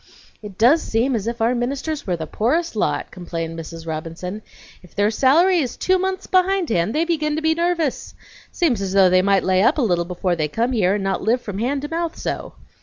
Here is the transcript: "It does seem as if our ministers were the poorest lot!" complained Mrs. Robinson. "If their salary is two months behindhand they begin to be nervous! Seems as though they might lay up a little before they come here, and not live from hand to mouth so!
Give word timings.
"It 0.41 0.57
does 0.57 0.81
seem 0.81 1.13
as 1.15 1.27
if 1.27 1.41
our 1.43 1.53
ministers 1.53 2.07
were 2.07 2.15
the 2.15 2.25
poorest 2.25 2.75
lot!" 2.75 3.11
complained 3.11 3.55
Mrs. 3.55 3.85
Robinson. 3.85 4.41
"If 4.81 4.95
their 4.95 5.11
salary 5.11 5.59
is 5.59 5.77
two 5.77 5.99
months 5.99 6.25
behindhand 6.25 6.95
they 6.95 7.05
begin 7.05 7.35
to 7.35 7.41
be 7.43 7.53
nervous! 7.53 8.15
Seems 8.51 8.81
as 8.81 8.93
though 8.93 9.11
they 9.11 9.21
might 9.21 9.43
lay 9.43 9.61
up 9.61 9.77
a 9.77 9.81
little 9.83 10.05
before 10.05 10.35
they 10.35 10.47
come 10.47 10.71
here, 10.71 10.95
and 10.95 11.03
not 11.03 11.21
live 11.21 11.41
from 11.41 11.59
hand 11.59 11.83
to 11.83 11.87
mouth 11.87 12.17
so! 12.17 12.55